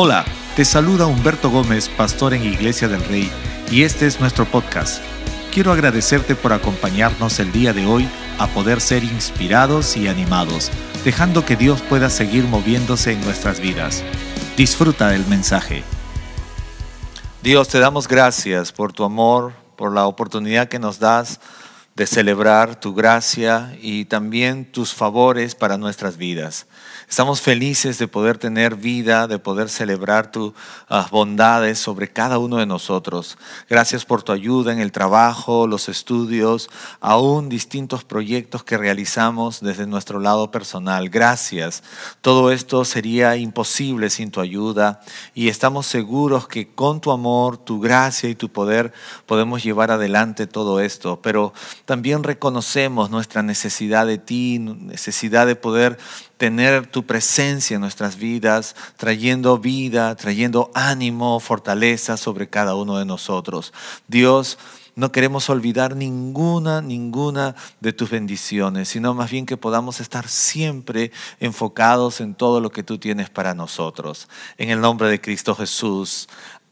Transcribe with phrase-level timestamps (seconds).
[0.00, 3.28] Hola, te saluda Humberto Gómez, pastor en Iglesia del Rey,
[3.68, 5.02] y este es nuestro podcast.
[5.52, 8.08] Quiero agradecerte por acompañarnos el día de hoy
[8.38, 10.70] a poder ser inspirados y animados,
[11.04, 14.04] dejando que Dios pueda seguir moviéndose en nuestras vidas.
[14.56, 15.82] Disfruta del mensaje.
[17.42, 21.40] Dios, te damos gracias por tu amor, por la oportunidad que nos das
[21.96, 26.68] de celebrar tu gracia y también tus favores para nuestras vidas.
[27.08, 30.52] Estamos felices de poder tener vida, de poder celebrar tus
[30.90, 33.38] ah, bondades sobre cada uno de nosotros.
[33.66, 36.68] Gracias por tu ayuda en el trabajo, los estudios,
[37.00, 41.08] aún distintos proyectos que realizamos desde nuestro lado personal.
[41.08, 41.82] Gracias.
[42.20, 45.00] Todo esto sería imposible sin tu ayuda
[45.34, 48.92] y estamos seguros que con tu amor, tu gracia y tu poder
[49.24, 51.20] podemos llevar adelante todo esto.
[51.22, 51.54] Pero
[51.86, 55.96] también reconocemos nuestra necesidad de ti, necesidad de poder
[56.38, 63.04] tener tu presencia en nuestras vidas, trayendo vida, trayendo ánimo, fortaleza sobre cada uno de
[63.04, 63.74] nosotros.
[64.06, 64.56] Dios,
[64.98, 71.12] no queremos olvidar ninguna, ninguna de tus bendiciones, sino más bien que podamos estar siempre
[71.38, 74.28] enfocados en todo lo que tú tienes para nosotros.
[74.56, 76.28] En el nombre de Cristo Jesús.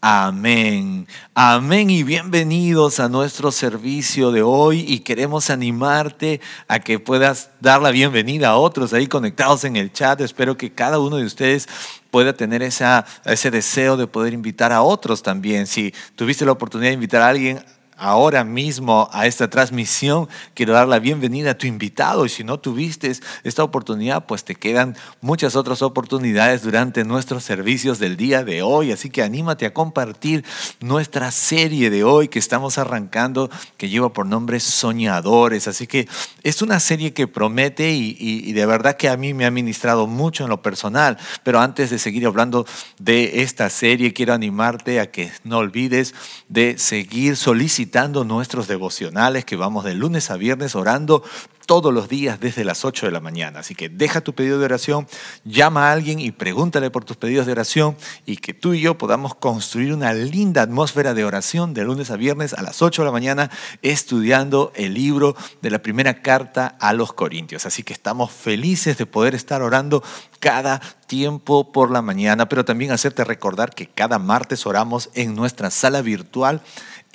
[0.08, 1.08] Amén.
[1.34, 7.82] Amén y bienvenidos a nuestro servicio de hoy y queremos animarte a que puedas dar
[7.82, 10.20] la bienvenida a otros ahí conectados en el chat.
[10.20, 11.68] Espero que cada uno de ustedes
[12.12, 15.66] pueda tener esa, ese deseo de poder invitar a otros también.
[15.66, 17.64] Si tuviste la oportunidad de invitar a alguien,
[17.96, 22.60] ahora mismo a esta transmisión, quiero dar la bienvenida a tu invitado y si no
[22.60, 28.62] tuviste esta oportunidad, pues te quedan muchas otras oportunidades durante nuestros servicios del día de
[28.62, 30.44] hoy, así que anímate a compartir
[30.80, 36.06] nuestra serie de hoy que estamos arrancando, que lleva por nombre Soñadores, así que
[36.42, 40.44] es una serie que promete y, de verdad que a mí me ha ministrado mucho
[40.44, 42.66] en lo personal, pero antes de seguir hablando
[42.98, 46.14] de esta serie, quiero animarte a que no olvides
[46.48, 47.85] de seguir solicitando
[48.24, 51.22] nuestros devocionales que vamos de lunes a viernes orando
[51.66, 53.60] todos los días desde las 8 de la mañana.
[53.60, 55.08] Así que deja tu pedido de oración,
[55.44, 58.96] llama a alguien y pregúntale por tus pedidos de oración y que tú y yo
[58.96, 63.06] podamos construir una linda atmósfera de oración de lunes a viernes a las 8 de
[63.06, 63.50] la mañana
[63.82, 67.66] estudiando el libro de la primera carta a los Corintios.
[67.66, 70.02] Así que estamos felices de poder estar orando
[70.38, 75.70] cada tiempo por la mañana, pero también hacerte recordar que cada martes oramos en nuestra
[75.70, 76.62] sala virtual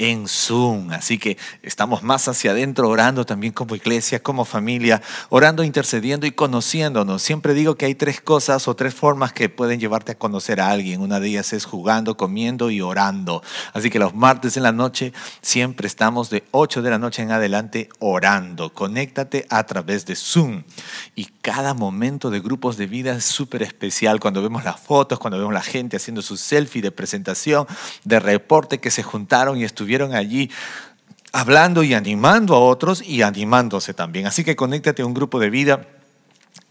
[0.02, 0.92] en Zoom.
[0.92, 6.32] Así que estamos más hacia adentro orando también como iglesia, como familia, orando, intercediendo y
[6.32, 7.22] conociéndonos.
[7.22, 10.72] Siempre digo que hay tres cosas o tres formas que pueden llevarte a conocer a
[10.72, 11.02] alguien.
[11.02, 13.44] Una de ellas es jugando, comiendo y orando.
[13.74, 17.32] Así que los martes en la noche siempre estamos de 8 de la noche en
[17.32, 18.74] adelante orando.
[18.74, 20.64] Conéctate a través de Zoom.
[21.16, 23.81] Y cada momento de grupos de vida es súper especial.
[24.20, 27.66] Cuando vemos las fotos, cuando vemos la gente haciendo su selfie de presentación,
[28.04, 30.52] de reporte que se juntaron y estuvieron allí
[31.32, 34.28] hablando y animando a otros y animándose también.
[34.28, 35.88] Así que conéctate a un grupo de vida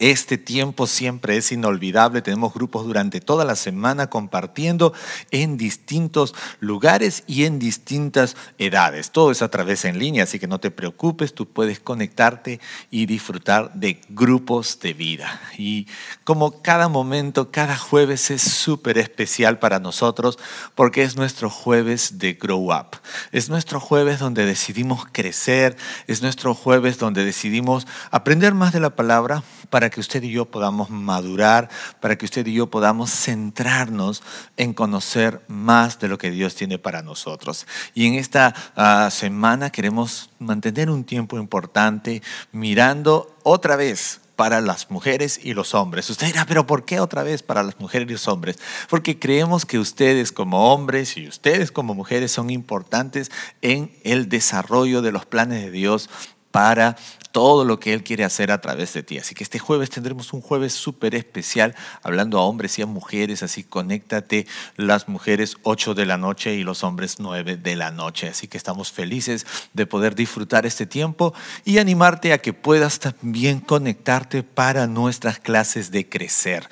[0.00, 2.22] este tiempo siempre es inolvidable.
[2.22, 4.94] Tenemos grupos durante toda la semana compartiendo
[5.30, 9.10] en distintos lugares y en distintas edades.
[9.10, 12.60] Todo es a través en línea, así que no te preocupes, tú puedes conectarte
[12.90, 15.38] y disfrutar de grupos de vida.
[15.58, 15.86] Y
[16.24, 20.38] como cada momento, cada jueves es súper especial para nosotros
[20.74, 22.96] porque es nuestro jueves de Grow Up.
[23.32, 28.96] Es nuestro jueves donde decidimos crecer, es nuestro jueves donde decidimos aprender más de la
[28.96, 31.68] palabra para que usted y yo podamos madurar,
[32.00, 34.22] para que usted y yo podamos centrarnos
[34.56, 37.66] en conocer más de lo que Dios tiene para nosotros.
[37.94, 44.90] Y en esta ah, semana queremos mantener un tiempo importante mirando otra vez para las
[44.90, 46.08] mujeres y los hombres.
[46.08, 48.58] Usted dirá, pero ¿por qué otra vez para las mujeres y los hombres?
[48.88, 53.30] Porque creemos que ustedes como hombres y ustedes como mujeres son importantes
[53.60, 56.08] en el desarrollo de los planes de Dios
[56.50, 56.96] para
[57.32, 59.18] todo lo que Él quiere hacer a través de ti.
[59.18, 63.42] Así que este jueves tendremos un jueves súper especial hablando a hombres y a mujeres.
[63.42, 64.46] Así conéctate
[64.76, 68.28] las mujeres 8 de la noche y los hombres 9 de la noche.
[68.28, 71.32] Así que estamos felices de poder disfrutar este tiempo
[71.64, 76.68] y animarte a que puedas también conectarte para nuestras clases de crecer.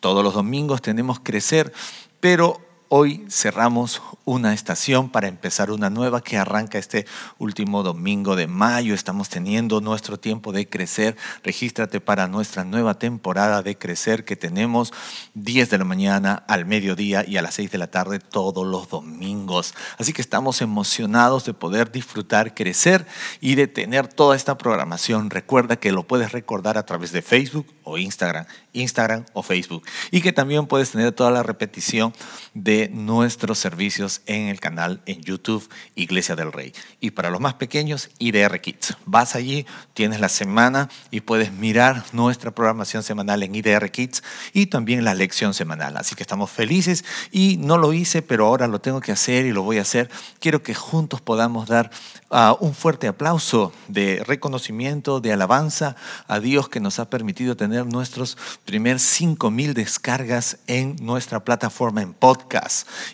[0.00, 1.72] Todos los domingos tenemos crecer,
[2.20, 7.04] pero Hoy cerramos una estación para empezar una nueva que arranca este
[7.36, 8.94] último domingo de mayo.
[8.94, 11.14] Estamos teniendo nuestro tiempo de crecer.
[11.44, 14.94] Regístrate para nuestra nueva temporada de crecer que tenemos
[15.34, 18.88] 10 de la mañana al mediodía y a las 6 de la tarde todos los
[18.88, 19.74] domingos.
[19.98, 23.06] Así que estamos emocionados de poder disfrutar, crecer
[23.42, 25.28] y de tener toda esta programación.
[25.28, 29.84] Recuerda que lo puedes recordar a través de Facebook o Instagram, Instagram o Facebook.
[30.10, 32.14] Y que también puedes tener toda la repetición
[32.54, 36.72] de nuestros servicios en el canal en YouTube Iglesia del Rey.
[37.00, 38.96] Y para los más pequeños, IDR Kids.
[39.04, 44.22] Vas allí, tienes la semana y puedes mirar nuestra programación semanal en IDR Kids
[44.52, 45.96] y también la lección semanal.
[45.96, 49.52] Así que estamos felices y no lo hice, pero ahora lo tengo que hacer y
[49.52, 50.10] lo voy a hacer.
[50.38, 51.90] Quiero que juntos podamos dar
[52.30, 55.96] uh, un fuerte aplauso de reconocimiento, de alabanza
[56.26, 62.12] a Dios que nos ha permitido tener nuestros primer 5000 descargas en nuestra plataforma en
[62.12, 62.67] podcast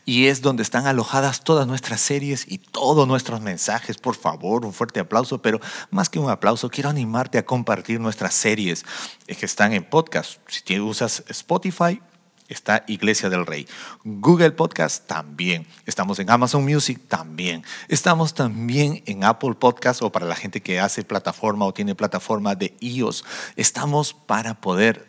[0.04, 3.98] y es donde están alojadas todas nuestras series y todos nuestros mensajes.
[3.98, 5.60] Por favor, un fuerte aplauso, pero
[5.90, 8.84] más que un aplauso, quiero animarte a compartir nuestras series
[9.26, 10.38] que están en podcast.
[10.48, 12.00] Si usas Spotify,
[12.48, 13.66] está Iglesia del Rey.
[14.04, 15.66] Google Podcast también.
[15.86, 17.64] Estamos en Amazon Music también.
[17.88, 22.54] Estamos también en Apple Podcast o para la gente que hace plataforma o tiene plataforma
[22.54, 23.24] de iOS.
[23.56, 25.06] Estamos para poder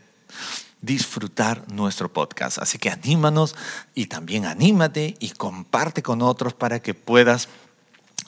[0.85, 2.59] disfrutar nuestro podcast.
[2.59, 3.55] Así que anímanos
[3.93, 7.49] y también anímate y comparte con otros para que puedas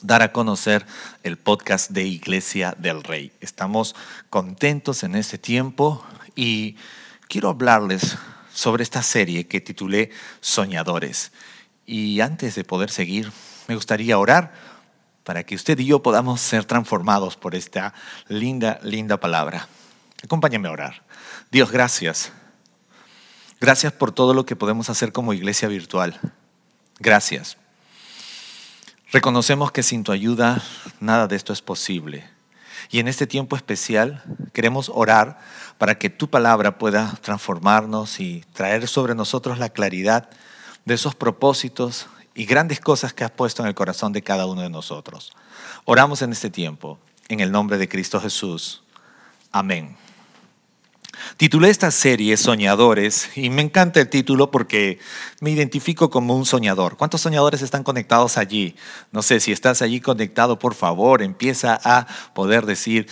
[0.02, 0.86] dar a conocer
[1.22, 3.32] el podcast de Iglesia del Rey.
[3.40, 3.94] Estamos
[4.28, 6.04] contentos en este tiempo
[6.36, 6.76] y
[7.28, 8.16] quiero hablarles
[8.52, 11.32] sobre esta serie que titulé Soñadores.
[11.86, 13.32] Y antes de poder seguir,
[13.66, 14.52] me gustaría orar
[15.24, 17.94] para que usted y yo podamos ser transformados por esta
[18.28, 19.68] linda, linda palabra.
[20.22, 21.02] Acompáñame a orar.
[21.50, 22.32] Dios, gracias
[23.60, 26.20] Gracias por todo lo que podemos hacer como iglesia virtual.
[27.00, 27.56] Gracias.
[29.10, 30.62] Reconocemos que sin tu ayuda
[31.00, 32.28] nada de esto es posible.
[32.90, 34.22] Y en este tiempo especial
[34.52, 35.38] queremos orar
[35.76, 40.30] para que tu palabra pueda transformarnos y traer sobre nosotros la claridad
[40.84, 44.62] de esos propósitos y grandes cosas que has puesto en el corazón de cada uno
[44.62, 45.32] de nosotros.
[45.84, 48.82] Oramos en este tiempo, en el nombre de Cristo Jesús.
[49.50, 49.96] Amén.
[51.36, 54.98] Titulé esta serie Soñadores y me encanta el título porque
[55.40, 56.96] me identifico como un soñador.
[56.96, 58.74] ¿Cuántos soñadores están conectados allí?
[59.12, 63.08] No sé si estás allí conectado, por favor, empieza a poder decir,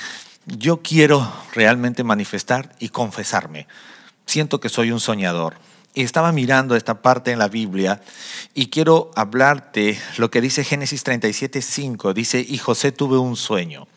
[0.47, 3.67] yo quiero realmente manifestar y confesarme.
[4.27, 5.59] Siento que soy un soñador.
[5.95, 8.03] Y estaba mirando esta parte en la Biblia
[8.53, 12.13] y quiero hablarte lo que dice Génesis 37:5.
[12.13, 13.89] Dice, y José tuvo un sueño.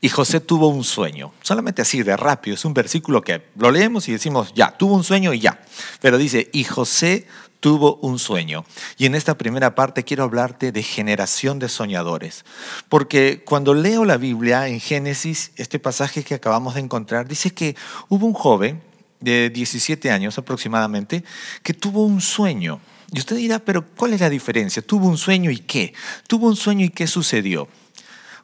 [0.00, 4.08] Y José tuvo un sueño, solamente así de rápido, es un versículo que lo leemos
[4.08, 5.60] y decimos, ya, tuvo un sueño y ya.
[6.00, 7.26] Pero dice, y José
[7.64, 8.66] tuvo un sueño.
[8.98, 12.44] Y en esta primera parte quiero hablarte de generación de soñadores.
[12.90, 17.74] Porque cuando leo la Biblia en Génesis, este pasaje que acabamos de encontrar, dice que
[18.10, 18.82] hubo un joven
[19.20, 21.24] de 17 años aproximadamente
[21.62, 22.80] que tuvo un sueño.
[23.10, 24.82] Y usted dirá, pero ¿cuál es la diferencia?
[24.82, 25.94] ¿Tuvo un sueño y qué?
[26.28, 27.66] ¿Tuvo un sueño y qué sucedió?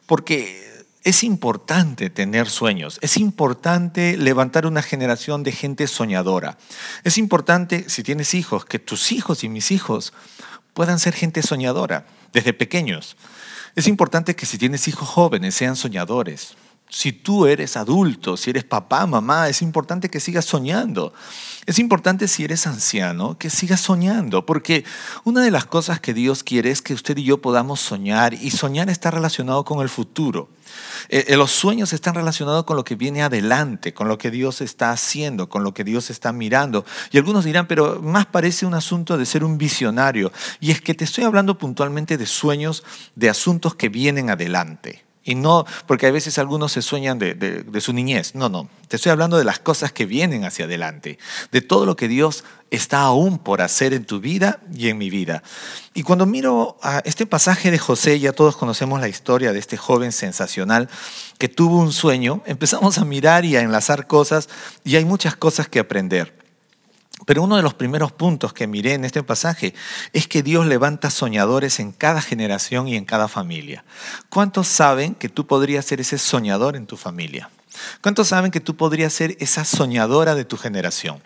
[0.07, 0.70] Porque
[1.03, 6.57] es importante tener sueños, es importante levantar una generación de gente soñadora.
[7.03, 10.13] Es importante, si tienes hijos, que tus hijos y mis hijos
[10.73, 13.17] puedan ser gente soñadora desde pequeños.
[13.75, 16.55] Es importante que si tienes hijos jóvenes sean soñadores.
[16.93, 21.13] Si tú eres adulto, si eres papá, mamá, es importante que sigas soñando.
[21.65, 24.83] Es importante si eres anciano que sigas soñando, porque
[25.23, 28.51] una de las cosas que Dios quiere es que usted y yo podamos soñar y
[28.51, 30.49] soñar está relacionado con el futuro.
[31.07, 34.59] Eh, eh, los sueños están relacionados con lo que viene adelante, con lo que Dios
[34.59, 36.83] está haciendo, con lo que Dios está mirando.
[37.11, 40.33] Y algunos dirán, pero más parece un asunto de ser un visionario.
[40.59, 42.83] Y es que te estoy hablando puntualmente de sueños,
[43.15, 45.05] de asuntos que vienen adelante.
[45.23, 48.33] Y no, porque a veces algunos se sueñan de, su niñez.
[48.33, 48.67] No, no.
[48.87, 51.19] Te estoy hablando de las cosas que vienen hacia adelante,
[51.51, 55.09] de todo lo que Dios está aún por hacer en tu vida y en mi
[55.11, 55.43] vida.
[55.93, 59.77] Y cuando miro a este pasaje de José, ya todos conocemos la historia de este
[59.77, 60.89] joven sensacional
[61.37, 64.49] que tuvo un sueño, empezamos a mirar y a enlazar cosas
[64.83, 66.40] y hay muchas cosas que aprender.
[67.25, 69.73] Pero uno de los primeros puntos que miré en este pasaje
[70.13, 73.83] es que Dios levanta soñadores en cada generación y en cada familia.
[74.29, 77.49] ¿Cuántos saben que tú podrías ser ese soñador en tu familia?
[78.01, 81.21] ¿Cuántos saben que tú podrías ser esa soñadora de tu generación?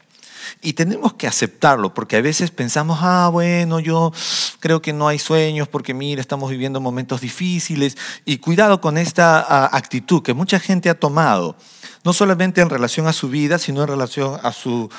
[0.61, 4.13] Y tenemos que aceptarlo, porque a veces pensamos, ah, bueno, yo
[4.59, 7.97] creo que no hay sueños, porque mira, estamos viviendo momentos difíciles.
[8.25, 11.55] Y cuidado con esta ah, actitud que mucha gente ha tomado
[12.05, 14.89] no solamente en relación a su vida, sino en relación a su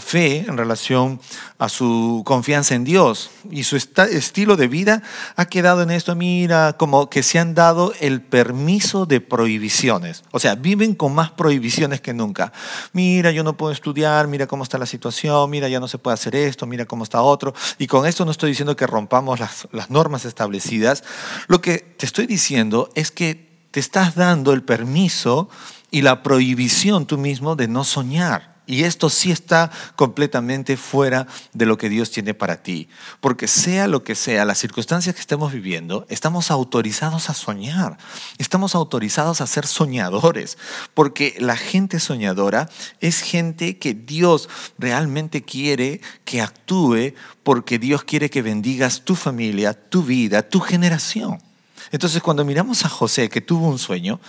[0.00, 1.18] fe, en relación
[1.58, 3.30] a su confianza en Dios.
[3.50, 5.02] Y su estilo de vida
[5.34, 10.24] ha quedado en esto, mira, como que se han dado el permiso de prohibiciones.
[10.30, 12.52] O sea, viven con más prohibiciones que nunca.
[12.92, 16.14] Mira, yo no puedo estudiar, mira cómo está la situación, mira, ya no se puede
[16.14, 17.54] hacer esto, mira cómo está otro.
[17.78, 21.02] Y con esto no estoy diciendo que rompamos las, las normas establecidas.
[21.46, 25.48] Lo que te estoy diciendo es que te estás dando el permiso
[25.92, 28.50] y la prohibición tú mismo de no soñar.
[28.64, 32.88] Y esto sí está completamente fuera de lo que Dios tiene para ti.
[33.20, 37.98] Porque sea lo que sea, las circunstancias que estemos viviendo, estamos autorizados a soñar.
[38.38, 40.58] Estamos autorizados a ser soñadores.
[40.94, 42.70] Porque la gente soñadora
[43.00, 49.74] es gente que Dios realmente quiere que actúe porque Dios quiere que bendigas tu familia,
[49.74, 51.42] tu vida, tu generación.
[51.90, 54.20] Entonces cuando miramos a José que tuvo un sueño,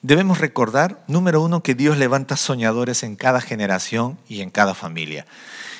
[0.00, 5.26] Debemos recordar, número uno, que Dios levanta soñadores en cada generación y en cada familia.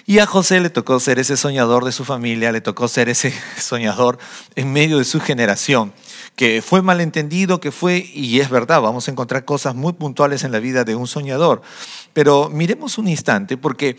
[0.07, 3.33] Y a José le tocó ser ese soñador de su familia, le tocó ser ese
[3.59, 4.19] soñador
[4.57, 5.93] en medio de su generación,
[6.35, 10.51] que fue malentendido, que fue, y es verdad, vamos a encontrar cosas muy puntuales en
[10.51, 11.63] la vida de un soñador.
[12.13, 13.99] Pero miremos un instante, porque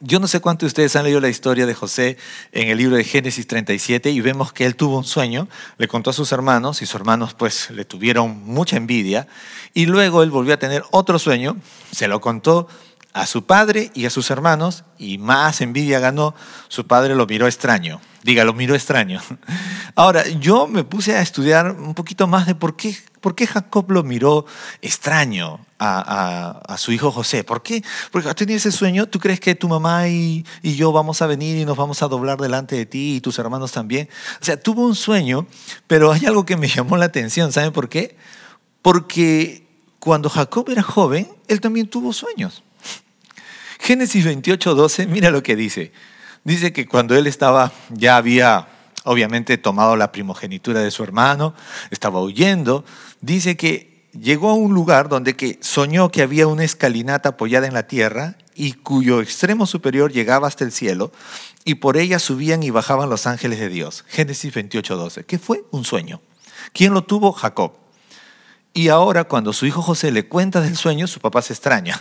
[0.00, 2.18] yo no sé cuántos de ustedes han leído la historia de José
[2.52, 6.10] en el libro de Génesis 37 y vemos que él tuvo un sueño, le contó
[6.10, 9.26] a sus hermanos y sus hermanos pues le tuvieron mucha envidia
[9.74, 11.56] y luego él volvió a tener otro sueño,
[11.90, 12.68] se lo contó
[13.12, 16.34] a su padre y a sus hermanos y más envidia ganó,
[16.68, 18.00] su padre lo miró extraño.
[18.22, 19.20] Diga, lo miró extraño.
[19.94, 23.90] Ahora, yo me puse a estudiar un poquito más de por qué, por qué Jacob
[23.90, 24.44] lo miró
[24.82, 27.44] extraño a, su hijo José.
[27.44, 27.82] ¿Por qué?
[28.10, 31.26] Porque has tenido ese sueño, ¿tú crees que tu mamá y, y yo vamos a
[31.26, 34.08] venir y nos vamos a doblar delante de ti y tus hermanos también?
[34.40, 35.46] O sea, tuvo un sueño,
[35.86, 37.52] pero hay algo que me llamó la atención.
[37.52, 38.16] ¿Saben por qué?
[38.82, 39.66] Porque
[39.98, 42.62] cuando Jacob era joven, él también tuvo sueños.
[43.78, 45.92] Génesis 28, 12, mira lo que dice.
[46.44, 48.68] Dice que cuando él estaba, ya había
[49.04, 51.54] obviamente tomado la primogenitura de su hermano,
[51.90, 52.84] estaba huyendo,
[53.20, 57.74] dice que llegó a un lugar donde que soñó que había una escalinata apoyada en
[57.74, 61.12] la tierra y cuyo extremo superior llegaba hasta el cielo
[61.64, 64.04] y por ella subían y bajaban los ángeles de Dios.
[64.08, 65.24] Génesis 28, 12.
[65.24, 65.64] ¿Qué fue?
[65.70, 66.20] Un sueño.
[66.72, 67.32] ¿Quién lo tuvo?
[67.32, 67.72] Jacob.
[68.74, 72.00] Y ahora cuando su hijo José le cuenta del sueño, su papá se extraña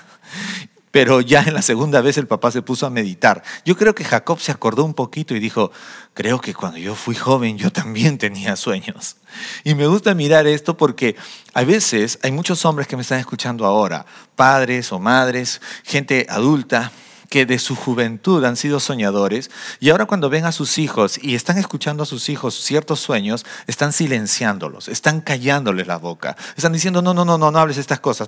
[0.97, 3.43] pero ya en la segunda vez el papá se puso a meditar.
[3.63, 5.71] Yo creo que Jacob se acordó un poquito y dijo,
[6.15, 9.17] creo que cuando yo fui joven yo también tenía sueños.
[9.63, 11.15] Y me gusta mirar esto porque
[11.53, 16.91] a veces hay muchos hombres que me están escuchando ahora, padres o madres, gente adulta,
[17.29, 21.35] que de su juventud han sido soñadores y ahora cuando ven a sus hijos y
[21.35, 27.01] están escuchando a sus hijos ciertos sueños, están silenciándolos, están callándoles la boca, están diciendo,
[27.01, 28.27] no, no, no, no, no hables estas cosas.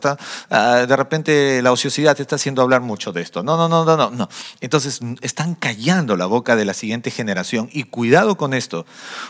[0.49, 3.43] Ah, de repente la ociosidad te está haciendo hablar mucho de esto.
[3.43, 4.29] No, no, no, no, no.
[4.61, 8.85] Entonces están callando la boca de la siguiente generación y cuidado con esto,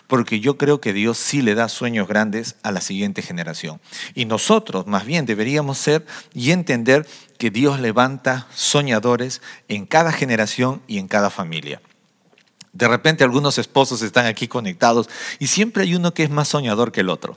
[0.08, 3.80] porque yo creo que Dios sí le da sueños grandes a la siguiente generación.
[4.16, 7.08] Y nosotros más bien deberíamos ser y entender
[7.40, 11.82] que Dios levanta soñadores en cada generación y en cada familia.
[12.72, 15.10] De repente algunos esposos están aquí conectados
[15.40, 17.36] y siempre hay uno que es más soñador que el otro.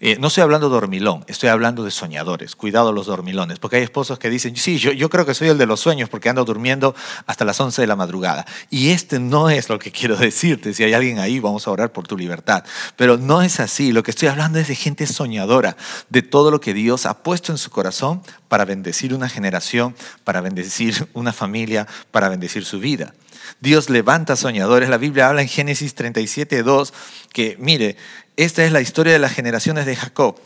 [0.00, 2.54] Eh, no estoy hablando de dormilón, estoy hablando de soñadores.
[2.54, 5.58] Cuidado los dormilones, porque hay esposos que dicen, sí, yo, yo creo que soy el
[5.58, 6.94] de los sueños porque ando durmiendo
[7.26, 8.46] hasta las 11 de la madrugada.
[8.70, 10.72] Y este no es lo que quiero decirte.
[10.72, 12.64] Si hay alguien ahí, vamos a orar por tu libertad.
[12.96, 13.92] Pero no es así.
[13.92, 15.76] Lo que estoy hablando es de gente soñadora,
[16.08, 19.94] de todo lo que Dios ha puesto en su corazón para bendecir una generación,
[20.24, 23.12] para bendecir una familia, para bendecir su vida.
[23.60, 24.88] Dios levanta soñadores.
[24.88, 26.94] La Biblia habla en Génesis 37, 2
[27.32, 27.96] que, mire,
[28.36, 30.38] esta es la historia de las generaciones de Jacob.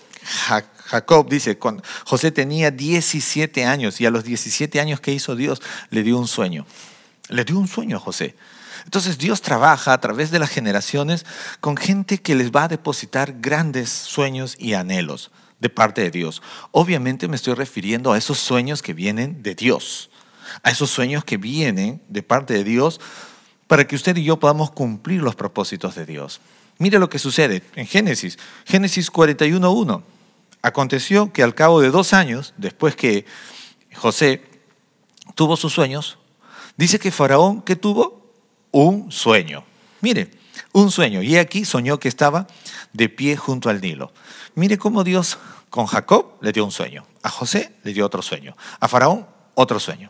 [0.87, 5.61] Jacob dice, cuando José tenía 17 años y a los 17 años que hizo Dios
[5.90, 6.66] le dio un sueño.
[7.28, 8.37] Le dio un sueño a José.
[8.84, 11.25] Entonces Dios trabaja a través de las generaciones
[11.61, 15.30] con gente que les va a depositar grandes sueños y anhelos
[15.61, 16.42] de parte de Dios.
[16.72, 20.11] Obviamente me estoy refiriendo a esos sueños que vienen de Dios
[20.62, 23.00] a esos sueños que vienen de parte de Dios
[23.66, 26.40] para que usted y yo podamos cumplir los propósitos de Dios.
[26.78, 30.02] Mire lo que sucede en Génesis, Génesis 41.1.
[30.62, 33.25] Aconteció que al cabo de dos años, después que
[33.94, 34.42] José
[35.35, 36.18] tuvo sus sueños,
[36.76, 38.32] dice que Faraón que tuvo
[38.71, 39.64] un sueño.
[40.00, 40.30] Mire,
[40.73, 41.23] un sueño.
[41.23, 42.47] Y aquí soñó que estaba
[42.92, 44.12] de pie junto al Nilo.
[44.54, 45.38] Mire cómo Dios
[45.71, 47.06] con Jacob le dio un sueño.
[47.23, 48.56] A José le dio otro sueño.
[48.80, 50.09] A Faraón otro sueño.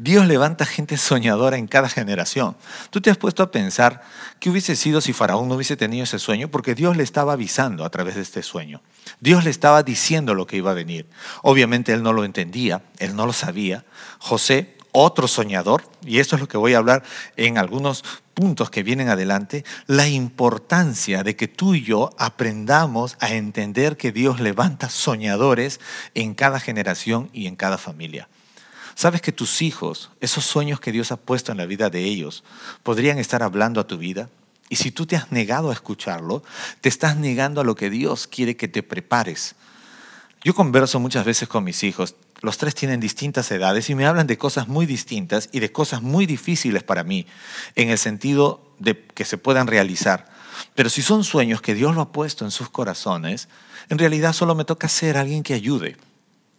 [0.00, 2.56] Dios levanta gente soñadora en cada generación.
[2.90, 4.02] Tú te has puesto a pensar
[4.38, 7.84] qué hubiese sido si Faraón no hubiese tenido ese sueño, porque Dios le estaba avisando
[7.84, 8.80] a través de este sueño.
[9.18, 11.08] Dios le estaba diciendo lo que iba a venir.
[11.42, 13.84] Obviamente él no lo entendía, él no lo sabía.
[14.20, 17.02] José, otro soñador, y esto es lo que voy a hablar
[17.36, 23.32] en algunos puntos que vienen adelante, la importancia de que tú y yo aprendamos a
[23.32, 25.80] entender que Dios levanta soñadores
[26.14, 28.28] en cada generación y en cada familia.
[28.98, 32.42] Sabes que tus hijos, esos sueños que Dios ha puesto en la vida de ellos,
[32.82, 34.28] podrían estar hablando a tu vida.
[34.70, 36.42] Y si tú te has negado a escucharlo,
[36.80, 39.54] te estás negando a lo que Dios quiere que te prepares.
[40.42, 42.16] Yo converso muchas veces con mis hijos.
[42.40, 46.02] Los tres tienen distintas edades y me hablan de cosas muy distintas y de cosas
[46.02, 47.24] muy difíciles para mí,
[47.76, 50.28] en el sentido de que se puedan realizar.
[50.74, 53.48] Pero si son sueños que Dios lo ha puesto en sus corazones,
[53.90, 55.96] en realidad solo me toca ser alguien que ayude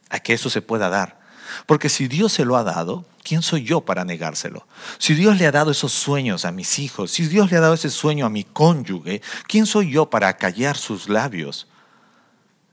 [0.09, 1.18] a que eso se pueda dar.
[1.65, 4.67] Porque si Dios se lo ha dado, ¿quién soy yo para negárselo?
[4.97, 7.73] Si Dios le ha dado esos sueños a mis hijos, si Dios le ha dado
[7.73, 11.67] ese sueño a mi cónyuge, ¿quién soy yo para callar sus labios?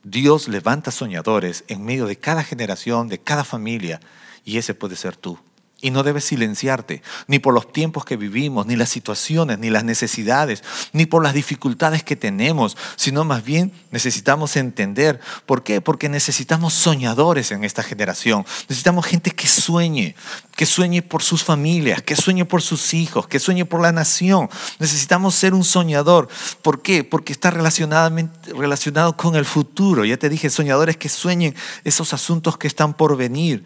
[0.02, 4.00] Dios levanta soñadores en medio de cada generación, de cada familia,
[4.45, 5.38] y ese puede ser tú.
[5.83, 9.85] Y no debes silenciarte, ni por los tiempos que vivimos, ni las situaciones, ni las
[9.85, 15.21] necesidades, ni por las dificultades que tenemos, sino más bien necesitamos entender.
[15.45, 15.83] ¿Por qué?
[15.83, 18.47] Porque necesitamos soñadores en esta generación.
[18.68, 20.16] Necesitamos gente que sueñe,
[20.56, 24.49] que sueñe por sus familias, que sueñe por sus hijos, que sueñe por la nación.
[24.78, 26.28] Necesitamos ser un soñador.
[26.62, 27.04] ¿Por qué?
[27.04, 30.06] Porque está relacionado con el futuro.
[30.06, 31.54] Ya te dije, soñadores que sueñen
[31.85, 33.62] esos asuntos que están por venir.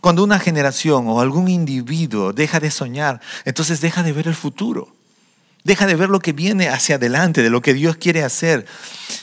[0.00, 4.94] Cuando una generación o algún individuo deja de soñar, entonces deja de ver el futuro.
[5.62, 8.66] Deja de ver lo que viene hacia adelante, de lo que Dios quiere hacer.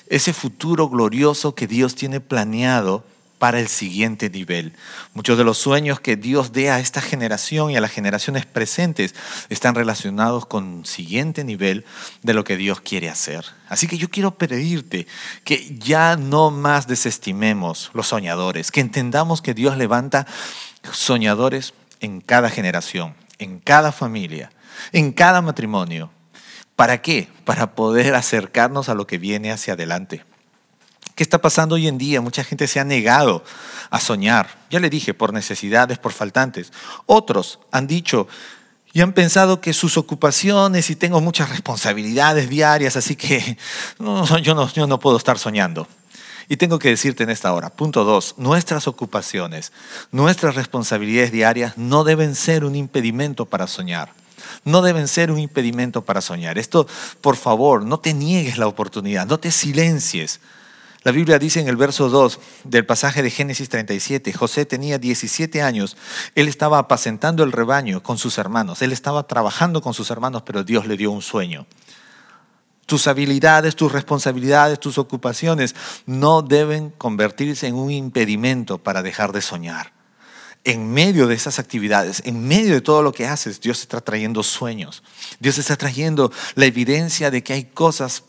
[0.07, 3.03] Ese futuro glorioso que Dios tiene planeado
[3.39, 4.73] para el siguiente nivel.
[5.13, 9.13] Muchos de los sueños que Dios dé a esta generación y a las generaciones presentes
[9.49, 11.85] están relacionados con el siguiente nivel
[12.23, 13.45] de lo que Dios quiere hacer.
[13.69, 15.07] Así que yo quiero pedirte
[15.43, 20.25] que ya no más desestimemos los soñadores, que entendamos que Dios levanta
[20.91, 24.51] soñadores en cada generación, en cada familia,
[24.91, 26.11] en cada matrimonio.
[26.75, 27.27] ¿Para qué?
[27.43, 30.23] Para poder acercarnos a lo que viene hacia adelante.
[31.17, 32.21] ¿Qué está pasando hoy en día?
[32.21, 33.43] Mucha gente se ha negado
[33.89, 34.59] a soñar.
[34.69, 36.71] Ya le dije, por necesidades, por faltantes.
[37.07, 38.27] Otros han dicho
[38.93, 43.57] y han pensado que sus ocupaciones y tengo muchas responsabilidades diarias, así que
[44.43, 45.87] yo, no, yo no puedo estar soñando.
[46.49, 49.71] Y tengo que decirte en esta hora, punto dos, nuestras ocupaciones,
[50.11, 54.13] nuestras responsabilidades diarias no deben ser un impedimento para soñar.
[54.65, 56.59] No deben ser un impedimento para soñar.
[56.59, 56.85] Esto,
[57.21, 60.41] por favor, no te niegues la oportunidad, no te silencies.
[61.07, 65.61] La Biblia dice en el verso 2 del pasaje de Génesis 37, José tenía 17
[65.61, 65.95] años,
[66.35, 70.65] él estaba apacentando el rebaño con sus hermanos, él estaba trabajando con sus hermanos, pero
[70.65, 71.65] Dios le dio un sueño.
[72.85, 79.41] Tus habilidades, tus responsabilidades, tus ocupaciones no deben convertirse en un impedimento para dejar de
[79.41, 79.93] soñar.
[80.65, 84.43] En medio de esas actividades, en medio de todo lo que haces, Dios está trayendo
[84.43, 85.03] sueños.
[85.39, 88.25] Dios está trayendo la evidencia de que hay cosas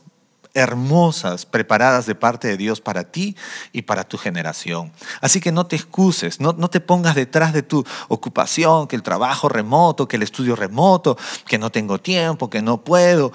[0.58, 3.36] hermosas preparadas de parte de Dios para ti
[3.72, 4.92] y para tu generación.
[5.20, 9.02] Así que no te excuses, no, no, te pongas detrás de tu ocupación, que el
[9.02, 11.16] trabajo remoto, que el estudio remoto,
[11.46, 13.32] que no tengo tiempo, que no puedo.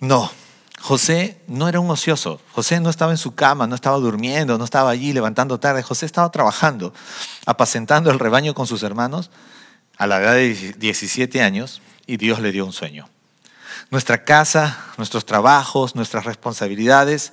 [0.00, 0.30] No,
[0.80, 2.40] José no era un ocioso.
[2.52, 5.82] José no estaba en su cama, no estaba durmiendo, no estaba allí levantando tarde.
[5.82, 6.92] José estaba trabajando,
[7.46, 9.30] apacentando el rebaño con sus hermanos
[9.96, 13.08] a la edad de 17 años y Dios le dio un sueño.
[13.90, 17.32] Nuestra casa, nuestros trabajos, nuestras responsabilidades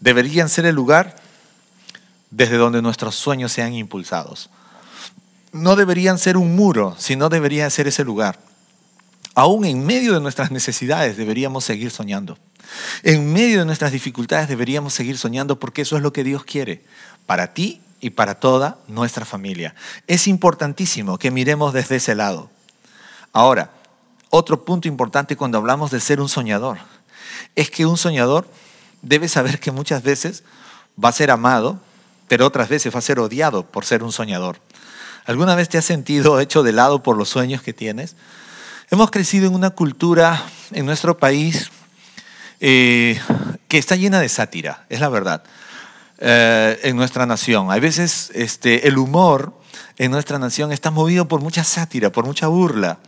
[0.00, 1.16] deberían ser el lugar
[2.30, 4.50] desde donde nuestros sueños sean impulsados.
[5.52, 8.38] No deberían ser un muro, sino debería ser ese lugar.
[9.34, 12.38] Aún en medio de nuestras necesidades deberíamos seguir soñando.
[13.02, 16.82] En medio de nuestras dificultades deberíamos seguir soñando porque eso es lo que Dios quiere
[17.24, 19.74] para ti y para toda nuestra familia.
[20.06, 22.50] Es importantísimo que miremos desde ese lado.
[23.32, 23.70] Ahora,
[24.30, 26.78] otro punto importante cuando hablamos de ser un soñador
[27.54, 28.48] es que un soñador
[29.02, 30.44] debe saber que muchas veces
[31.02, 31.80] va a ser amado,
[32.28, 34.60] pero otras veces va a ser odiado por ser un soñador.
[35.24, 38.16] ¿Alguna vez te has sentido hecho de lado por los sueños que tienes?
[38.90, 41.70] Hemos crecido en una cultura en nuestro país
[42.60, 43.20] eh,
[43.68, 45.44] que está llena de sátira, es la verdad,
[46.18, 47.70] eh, en nuestra nación.
[47.70, 49.52] A veces este, el humor
[49.98, 52.98] en nuestra nación está movido por mucha sátira, por mucha burla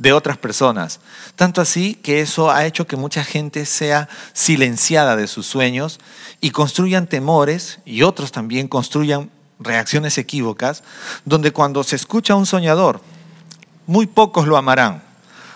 [0.00, 0.98] de otras personas.
[1.36, 6.00] Tanto así que eso ha hecho que mucha gente sea silenciada de sus sueños
[6.40, 10.82] y construyan temores y otros también construyan reacciones equívocas,
[11.26, 13.02] donde cuando se escucha a un soñador,
[13.86, 15.02] muy pocos lo amarán,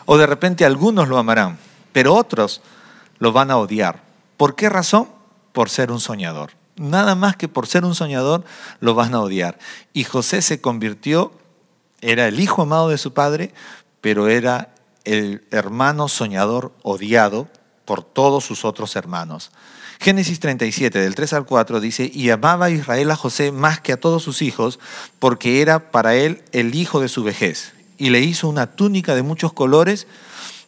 [0.04, 1.56] o de repente algunos lo amarán,
[1.94, 2.60] pero otros
[3.18, 4.02] lo van a odiar.
[4.36, 5.08] ¿Por qué razón?
[5.54, 6.50] Por ser un soñador.
[6.76, 8.44] Nada más que por ser un soñador
[8.80, 9.58] lo van a odiar.
[9.94, 11.32] Y José se convirtió,
[12.02, 13.54] era el hijo amado de su padre,
[14.04, 17.48] pero era el hermano soñador odiado
[17.86, 19.50] por todos sus otros hermanos.
[19.98, 23.94] Génesis 37, del 3 al 4, dice, y amaba a Israel a José más que
[23.94, 24.78] a todos sus hijos,
[25.18, 27.72] porque era para él el hijo de su vejez.
[27.96, 30.06] Y le hizo una túnica de muchos colores,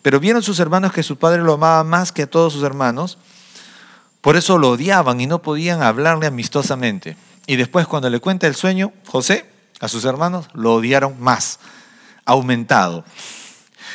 [0.00, 3.18] pero vieron sus hermanos que su padre lo amaba más que a todos sus hermanos,
[4.22, 7.18] por eso lo odiaban y no podían hablarle amistosamente.
[7.46, 9.44] Y después cuando le cuenta el sueño, José,
[9.80, 11.58] a sus hermanos, lo odiaron más,
[12.26, 13.04] aumentado.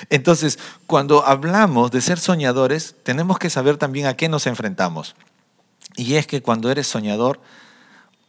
[0.10, 5.16] Entonces, cuando hablamos de ser soñadores, tenemos que saber también a qué nos enfrentamos.
[5.96, 7.40] Y es que cuando eres soñador,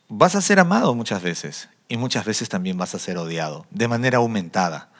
[0.09, 3.88] vas a ser amado muchas veces y muchas veces también vas a ser odiado, de
[3.88, 4.91] manera aumentada.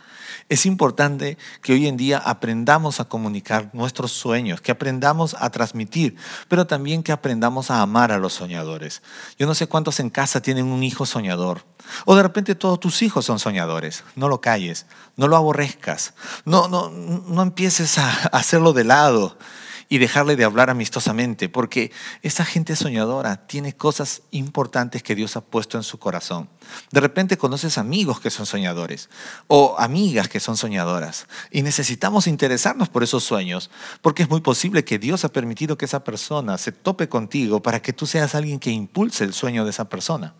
[0.53, 6.15] Es importante que hoy en día aprendamos a comunicar nuestros sueños, que aprendamos a transmitir,
[6.47, 9.01] pero también que aprendamos a amar a los soñadores.
[9.39, 11.65] Yo no sé cuántos en casa tienen un hijo soñador.
[12.05, 14.05] O de repente todos tus hijos son soñadores.
[14.15, 14.85] No lo calles,
[15.17, 16.13] no lo aborrezcas,
[16.45, 19.39] no, no, no empieces a hacerlo de lado
[19.89, 21.93] y dejarle de hablar amistosamente, porque
[22.23, 26.49] esa gente soñadora tiene cosas importantes que Dios ha puesto en su corazón.
[26.91, 29.11] De repente conoces amigos que son soñadores
[29.49, 34.85] o amigas que son soñadoras y necesitamos interesarnos por esos sueños, porque es muy posible
[34.85, 38.59] que Dios ha permitido que esa persona se tope contigo para que tú seas alguien
[38.59, 40.35] que impulse el sueño de esa persona.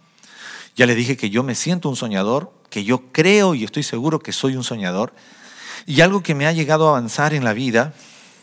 [0.75, 4.21] Ya le dije que yo me siento un soñador, que yo creo y estoy seguro
[4.21, 5.13] que soy un soñador.
[5.85, 7.93] Y algo que me ha llegado a avanzar en la vida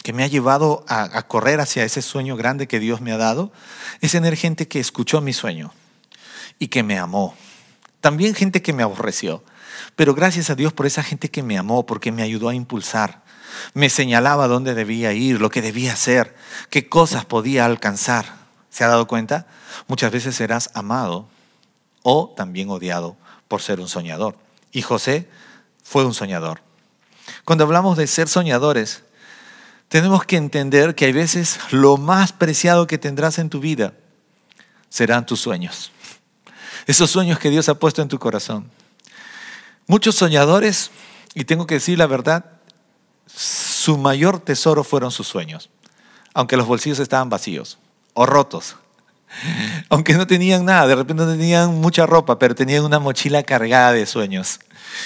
[0.03, 3.51] que me ha llevado a, correr hacia ese sueño grande que Dios me ha dado,
[4.01, 5.73] es tener gente que escuchó mi sueño
[6.57, 7.35] y que me amó.
[8.01, 9.43] También gente que me aborreció.
[9.95, 13.23] Pero gracias a Dios por esa gente que me amó, porque me ayudó a impulsar.
[13.73, 16.35] Me señalaba dónde debía ir, lo que debía hacer,
[16.69, 18.37] qué cosas podía alcanzar.
[18.69, 19.47] ¿Se ha dado cuenta?
[19.87, 21.27] Muchas veces serás amado
[22.03, 24.37] o también odiado por ser un soñador.
[24.71, 25.27] Y José
[25.83, 26.61] fue un soñador.
[27.45, 29.03] Cuando hablamos de ser soñadores,
[29.89, 33.93] tenemos que entender que hay veces lo más preciado que tendrás en tu vida
[34.87, 35.91] serán tus sueños.
[36.85, 38.69] Esos sueños que Dios ha puesto en tu corazón.
[39.87, 40.91] Muchos soñadores,
[41.33, 42.45] y tengo que decir la verdad,
[43.25, 45.69] su mayor tesoro fueron sus sueños,
[46.33, 47.79] aunque los bolsillos estaban vacíos
[48.13, 48.75] o rotos.
[49.89, 53.91] Aunque no tenían nada, de repente no tenían mucha ropa, pero tenían una mochila cargada
[53.91, 54.59] de sueños.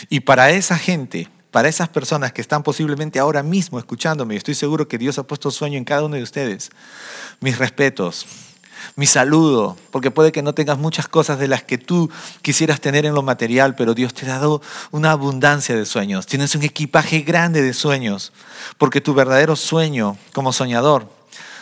[0.10, 4.88] Y para esa gente, para esas personas que están posiblemente ahora mismo escuchándome, estoy seguro
[4.88, 6.72] que Dios ha puesto sueño en cada uno de ustedes.
[7.42, 8.26] Mis respetos,
[8.96, 12.10] mi saludo, porque puede que no tengas muchas cosas de las que tú
[12.42, 16.26] quisieras tener en lo material, pero Dios te ha dado una abundancia de sueños.
[16.26, 18.34] Tienes un equipaje grande de sueños,
[18.80, 21.08] porque tu verdadero sueño como soñador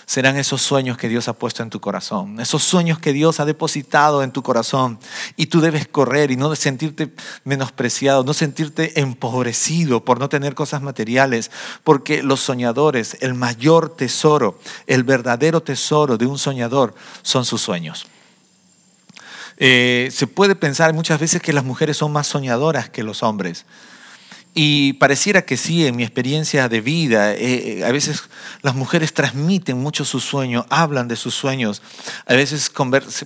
[0.06, 3.46] serán esos sueños que Dios ha puesto en tu corazón, esos sueños que Dios ha
[3.46, 5.00] depositado en tu corazón
[5.36, 10.82] y tú debes correr y no sentirte menospreciado, no sentirte empobrecido por no tener cosas
[10.82, 11.52] materiales,
[11.84, 18.08] porque los soñadores, el mayor tesoro, el verdadero tesoro de un soñador son sus sueños.
[19.58, 23.66] Eh, se puede pensar muchas veces que las mujeres son más soñadoras que los hombres.
[24.54, 28.24] Y pareciera que sí, en mi experiencia de vida, eh, eh, a veces
[28.62, 31.82] las mujeres transmiten mucho sus sueños, hablan de sus sueños.
[32.26, 32.70] A veces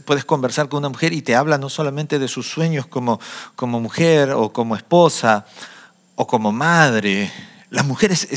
[0.05, 3.19] puedes conversar con una mujer y te habla no solamente de sus sueños como,
[3.55, 5.47] como mujer o como esposa
[6.13, 7.31] o como madre.
[7.71, 8.27] Las mujeres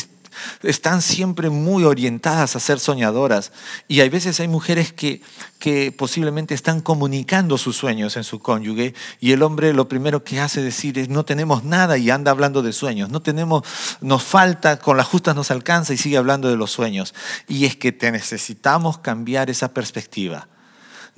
[0.62, 3.52] están siempre muy orientadas a ser soñadoras.
[3.88, 5.22] Y hay veces hay mujeres que,
[5.58, 10.40] que posiblemente están comunicando sus sueños en su cónyuge y el hombre lo primero que
[10.40, 13.10] hace decir es no tenemos nada y anda hablando de sueños.
[13.10, 13.62] No tenemos,
[14.00, 17.14] nos falta, con las justas nos alcanza y sigue hablando de los sueños.
[17.46, 20.48] Y es que te necesitamos cambiar esa perspectiva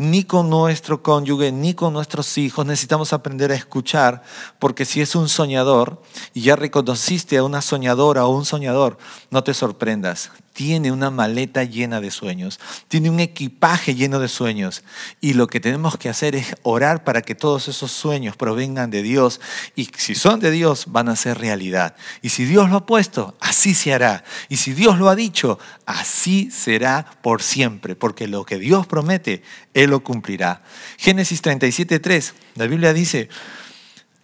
[0.01, 2.65] ni con nuestro cónyuge, ni con nuestros hijos.
[2.65, 4.23] Necesitamos aprender a escuchar,
[4.59, 6.01] porque si es un soñador
[6.33, 8.97] y ya reconociste a una soñadora o un soñador,
[9.31, 14.85] no te sorprendas tiene una maleta llena de sueños, tiene un equipaje lleno de sueños.
[15.19, 19.03] Y lo que tenemos que hacer es orar para que todos esos sueños provengan de
[19.03, 19.41] Dios.
[19.75, 21.97] Y si son de Dios, van a ser realidad.
[22.21, 24.23] Y si Dios lo ha puesto, así se hará.
[24.51, 27.97] Y si Dios lo ha dicho, así será por siempre.
[27.97, 29.43] Porque lo que Dios promete,
[29.73, 30.63] Él lo cumplirá.
[30.99, 33.31] Génesis 37.3, la Biblia dice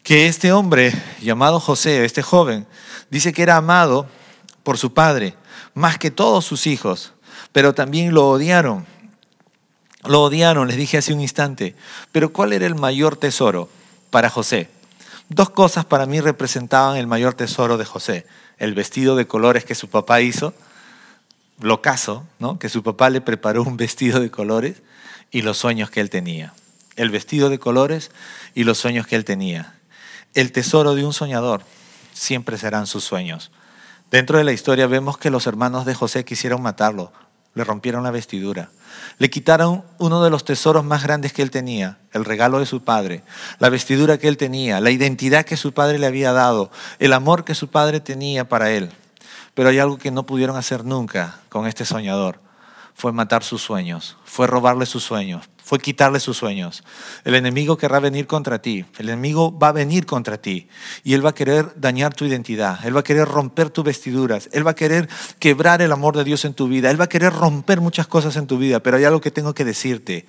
[0.03, 2.67] que este hombre llamado José, este joven,
[3.09, 4.07] dice que era amado
[4.67, 5.37] por su padre
[5.75, 7.13] más que todos sus hijos,
[7.53, 8.85] pero también lo odiaron.
[10.05, 11.77] Lo odiaron, les dije hace un instante.
[12.11, 13.69] Pero ¿cuál era el mayor tesoro
[14.11, 14.69] para José?
[15.29, 18.27] Dos cosas para mí representaban el mayor tesoro de José.
[18.59, 20.53] El vestido de colores que su papá hizo,
[21.61, 22.59] lo caso, ¿no?
[22.59, 24.83] que su papá le preparó un vestido de colores
[25.31, 26.55] y los sueños que él tenía.
[26.97, 28.11] El vestido de colores
[28.53, 29.77] y los sueños que él tenía.
[30.35, 31.63] El tesoro de un soñador
[32.13, 33.53] siempre serán sus sueños.
[34.11, 37.13] Dentro de la historia vemos que los hermanos de José quisieron matarlo,
[37.55, 38.71] le rompieron la vestidura,
[39.19, 42.85] le quitaron uno de los tesoros más grandes que él tenía, el regalo de su
[42.85, 43.25] padre,
[43.59, 47.45] la vestidura que él tenía, la identidad que su padre le había dado, el amor
[47.45, 48.93] que su padre tenía para él.
[49.55, 52.39] Pero hay algo que no pudieron hacer nunca con este soñador,
[52.97, 56.83] fue matar sus sueños, fue robarle sus sueños, fue quitarle sus sueños.
[57.25, 60.67] El enemigo querrá venir contra ti, el enemigo va a venir contra ti
[61.05, 64.49] y él va a querer dañar tu identidad, él va a querer romper tus vestiduras,
[64.51, 67.09] él va a querer quebrar el amor de Dios en tu vida, él va a
[67.11, 70.25] querer romper muchas cosas en tu vida, pero hay algo que tengo que decirte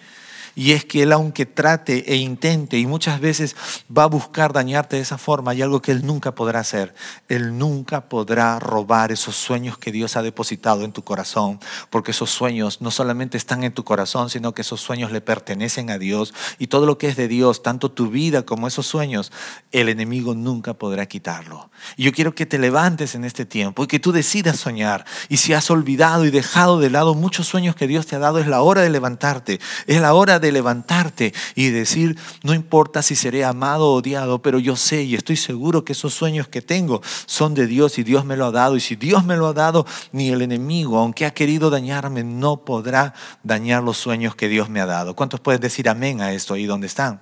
[0.58, 3.56] y es que Él aunque trate e intente y muchas veces
[3.96, 6.96] va a buscar dañarte de esa forma, hay algo que Él nunca podrá hacer.
[7.30, 11.60] Él nunca podrá robar esos sueños que Dios ha depositado en tu corazón,
[11.92, 15.92] porque esos sueños no solamente están en tu corazón, sino que esos sueños le pertenecen
[15.92, 19.32] a Dios y todo lo que es de Dios, tanto tu vida como esos sueños,
[19.72, 21.70] el enemigo nunca podrá quitarlo.
[21.98, 25.06] Y yo quiero que te levantes en este tiempo y que tú decidas soñar.
[25.30, 28.40] Y si has olvidado y dejado de lado muchos sueños que Dios te ha dado,
[28.40, 33.16] es la hora de levantarte, es la hora de levantarte y decir, no importa si
[33.16, 37.02] seré amado o odiado, pero yo sé y estoy seguro que esos sueños que tengo
[37.26, 38.76] son de Dios y Dios me lo ha dado.
[38.76, 42.58] Y si Dios me lo ha dado, ni el enemigo, aunque ha querido dañarme, no
[42.58, 45.16] podrá dañar los sueños que Dios me ha dado.
[45.16, 47.22] ¿Cuántos pueden decir amén a esto ahí donde están?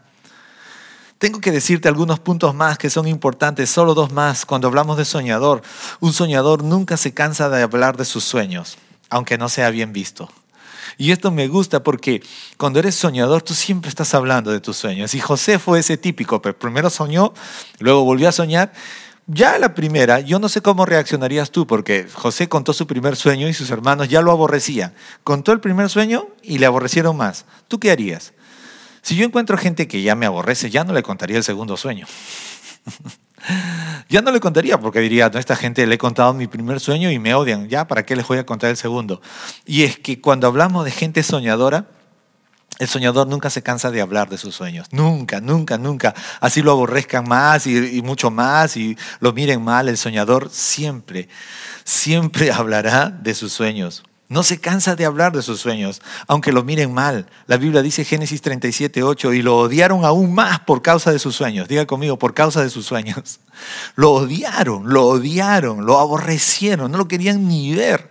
[1.18, 4.46] Tengo que decirte algunos puntos más que son importantes, solo dos más.
[4.46, 5.62] Cuando hablamos de soñador,
[6.02, 8.78] un soñador nunca se cansa de hablar de sus sueños,
[9.10, 10.30] aunque no sea bien visto.
[10.98, 12.24] Y esto me gusta porque
[12.58, 15.14] cuando eres soñador, tú siempre estás hablando de tus sueños.
[15.14, 17.34] Y José fue ese típico, pero primero soñó,
[17.80, 18.72] luego volvió a soñar.
[19.28, 23.50] Ya la primera, yo no sé cómo reaccionarías tú, porque José contó su primer sueño
[23.50, 24.94] y sus hermanos ya lo aborrecían.
[25.24, 27.46] Contó el primer sueño y le aborrecieron más.
[27.68, 28.34] ¿Tú qué harías?
[29.02, 32.06] Si yo encuentro gente que ya me aborrece, ya no le contaría el segundo sueño.
[34.08, 37.10] Ya no le contaría porque diría, a esta gente le he contado mi primer sueño
[37.10, 39.20] y me odian, ya, ¿para qué les voy a contar el segundo?
[39.66, 41.88] Y es que cuando hablamos de gente soñadora,
[42.78, 46.14] el soñador nunca se cansa de hablar de sus sueños, nunca, nunca, nunca.
[46.40, 51.28] Así lo aborrezcan más y, y mucho más y lo miren mal, el soñador siempre,
[51.84, 54.04] siempre hablará de sus sueños.
[54.28, 57.28] No se cansa de hablar de sus sueños, aunque lo miren mal.
[57.46, 61.36] La Biblia dice Génesis 37, 8, y lo odiaron aún más por causa de sus
[61.36, 61.68] sueños.
[61.68, 63.40] Diga conmigo, por causa de sus sueños.
[63.96, 68.10] Lo odiaron, lo odiaron, lo aborrecieron, no lo querían ni ver.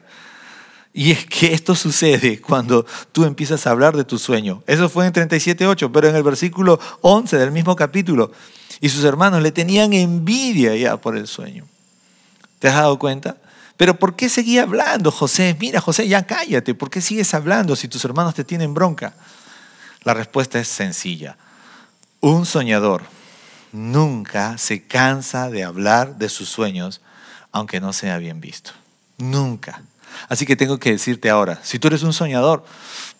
[0.95, 4.63] Y es que esto sucede cuando tú empiezas a hablar de tu sueño.
[4.67, 8.33] Eso fue en 37, 8, pero en el versículo 11 del mismo capítulo.
[8.81, 11.67] Y sus hermanos le tenían envidia ya por el sueño.
[12.61, 13.37] ¿Te has dado cuenta?
[13.77, 15.57] Pero ¿por qué seguía hablando, José?
[15.59, 16.75] Mira, José, ya cállate.
[16.75, 19.15] ¿Por qué sigues hablando si tus hermanos te tienen bronca?
[20.03, 21.37] La respuesta es sencilla.
[22.21, 23.03] Un soñador
[23.73, 27.01] nunca se cansa de hablar de sus sueños,
[27.51, 28.71] aunque no sea bien visto.
[29.19, 29.83] Nunca.
[30.29, 32.65] Así que tengo que decirte ahora, si tú eres un soñador,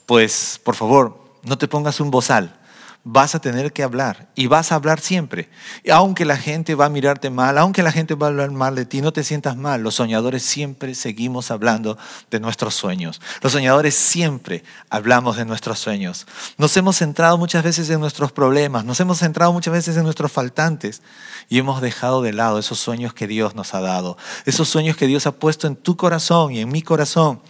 [0.07, 2.57] pues por favor, no te pongas un bozal
[3.05, 5.51] vas a tener que hablar y vas a hablar siempre.
[5.93, 8.87] Aunque la gente va a mirarte mal, aunque la gente va a hablar mal de
[8.87, 9.83] ti, no te sientas mal.
[9.83, 11.99] Los soñadores siempre seguimos hablando
[12.31, 13.21] de nuestros sueños.
[13.43, 16.27] Los soñadores siempre hablamos de nuestros sueños.
[16.57, 20.33] Nos hemos centrado muchas veces en nuestros problemas, nos hemos centrado muchas veces en nuestros
[20.33, 21.03] faltantes
[21.51, 25.07] y hemos dejado de lado esos sueños que Dios nos ha dado, esos sueños que
[25.07, 27.41] Dios ha puesto en tu corazón y en mi corazón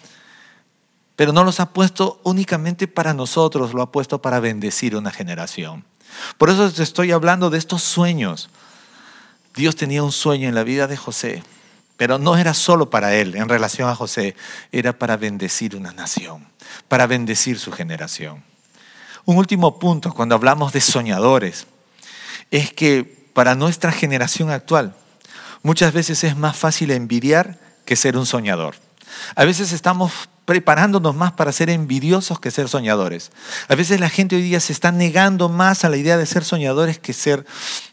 [1.16, 5.84] pero no los ha puesto únicamente para nosotros, lo ha puesto para bendecir una generación.
[6.38, 8.50] Por eso te estoy hablando de estos sueños.
[9.54, 11.42] Dios tenía un sueño en la vida de José,
[11.96, 14.34] pero no era solo para él en relación a José,
[14.72, 16.46] era para bendecir una nación,
[16.88, 18.42] para bendecir su generación.
[19.24, 21.66] Un último punto cuando hablamos de soñadores
[22.50, 24.94] es que para nuestra generación actual
[25.62, 28.74] muchas veces es más fácil envidiar que ser un soñador.
[29.34, 30.12] A veces estamos
[30.44, 33.32] preparándonos más para ser envidiosos que ser soñadores.
[33.68, 36.44] A veces la gente hoy día se está negando más a la idea de ser
[36.44, 37.46] soñadores que ser,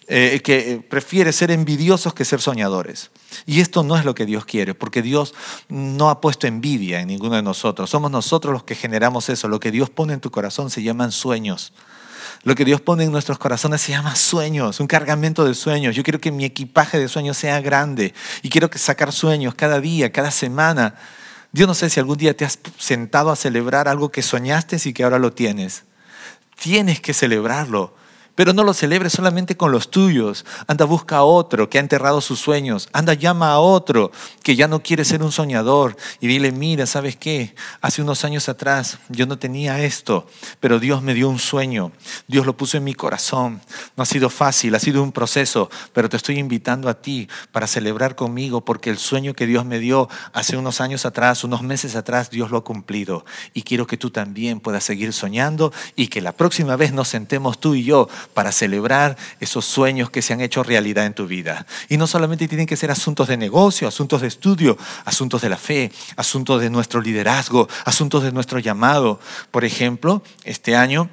[0.08, 3.12] eh, que eh, prefiere ser envidiosos que ser soñadores.
[3.46, 5.34] Y esto no es lo que Dios quiere, porque Dios
[5.70, 7.90] no ha puesto envidia en ninguno de nosotros.
[7.90, 9.48] Somos nosotros los que generamos eso.
[9.48, 11.74] Lo que Dios pone en tu corazón se llaman sueños.
[12.44, 15.96] Lo que Dios pone en nuestros corazones se llama sueños, un cargamento de sueños.
[15.96, 20.12] Yo quiero que mi equipaje de sueños sea grande y quiero sacar sueños cada día,
[20.12, 20.96] cada semana
[21.54, 24.94] Yo no sé si algún día te has sentado a celebrar algo que soñaste y
[24.94, 25.84] que ahora lo tienes.
[26.58, 27.96] Tienes que celebrarlo.
[28.36, 30.46] Pero no lo celebres solamente con los tuyos.
[30.68, 32.90] Anda, busca a otro que ha enterrado sus sueños.
[32.94, 34.12] Anda, llama a otro
[34.44, 35.98] que ya no quiere ser un soñador.
[36.20, 37.56] Y dile, mira, ¿sabes qué?
[37.82, 40.28] Hace unos años atrás yo no tenía esto,
[40.60, 41.92] pero Dios me dio un sueño.
[42.28, 43.62] Dios lo puso en mi corazón.
[43.96, 47.68] No ha sido fácil, ha sido un proceso, pero te estoy invitando a ti para
[47.68, 51.96] celebrar conmigo porque el sueño que Dios me dio hace unos años atrás, unos meses
[51.96, 53.26] atrás, Dios lo ha cumplido.
[53.54, 57.60] Y quiero que tú también puedas seguir soñando y que la próxima vez nos sentemos
[57.60, 61.66] tú y yo para celebrar esos sueños que se han hecho realidad en tu vida.
[61.90, 65.58] Y no solamente tienen que ser asuntos de negocio, asuntos de estudio, asuntos de la
[65.58, 69.20] fe, asuntos de nuestro liderazgo, asuntos de nuestro llamado.
[69.52, 71.10] Por ejemplo, este año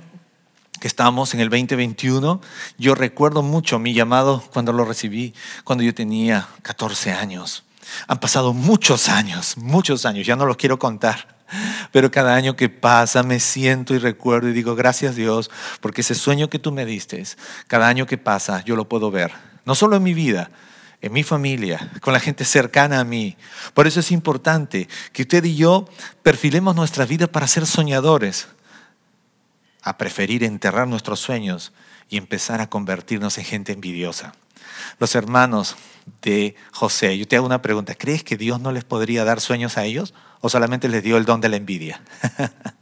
[0.80, 2.40] que estamos en el 2021,
[2.78, 7.64] yo recuerdo mucho mi llamado cuando lo recibí, cuando yo tenía 14 años.
[8.06, 11.37] Han pasado muchos años, muchos años, ya no los quiero contar.
[11.92, 16.14] Pero cada año que pasa me siento y recuerdo y digo, gracias Dios, porque ese
[16.14, 17.22] sueño que tú me diste,
[17.66, 19.32] cada año que pasa yo lo puedo ver.
[19.64, 20.50] No solo en mi vida,
[21.00, 23.36] en mi familia, con la gente cercana a mí.
[23.74, 25.88] Por eso es importante que usted y yo
[26.22, 28.48] perfilemos nuestra vida para ser soñadores,
[29.82, 31.72] a preferir enterrar nuestros sueños
[32.10, 34.32] y empezar a convertirnos en gente envidiosa.
[34.98, 35.76] Los hermanos
[36.22, 39.76] de José, yo te hago una pregunta, ¿crees que Dios no les podría dar sueños
[39.76, 40.14] a ellos?
[40.40, 42.00] O solamente les dio el don de la envidia.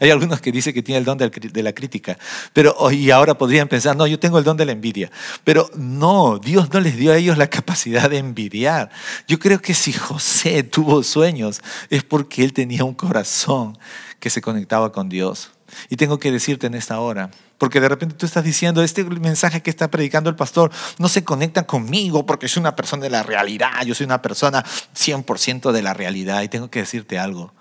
[0.00, 2.18] Hay algunos que dicen que tiene el don de la crítica,
[2.52, 5.10] pero y ahora podrían pensar, no, yo tengo el don de la envidia.
[5.44, 8.90] Pero no, Dios no les dio a ellos la capacidad de envidiar.
[9.28, 13.78] Yo creo que si José tuvo sueños es porque él tenía un corazón
[14.18, 15.50] que se conectaba con Dios.
[15.88, 19.62] Y tengo que decirte en esta hora, porque de repente tú estás diciendo, este mensaje
[19.62, 23.22] que está predicando el pastor no se conecta conmigo porque soy una persona de la
[23.22, 24.64] realidad, yo soy una persona
[24.96, 26.40] 100% de la realidad.
[26.40, 27.52] Y tengo que decirte algo,